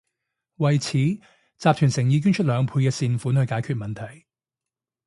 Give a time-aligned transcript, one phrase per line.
[0.55, 1.19] 為此，集
[1.59, 4.25] 團誠意捐出咗兩倍嘅善款去解決問題